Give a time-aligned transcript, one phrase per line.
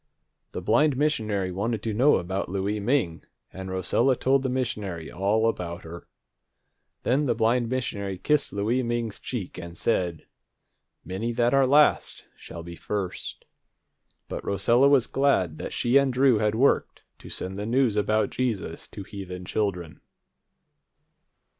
[0.53, 5.47] The blind missionary wanted to know about Louie Ming, and Rosella told the missionary all
[5.47, 6.07] about her.
[7.03, 10.25] Then the blind missionary kissed Louie Ming's cheek, and said,
[11.05, 13.45] "Many that are last shall be first."
[14.27, 18.31] But Rosella was glad that she and Drew had worked to send the news about
[18.31, 20.01] Jesus to heathen children.